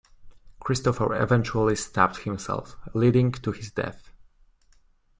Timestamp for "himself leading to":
2.23-3.51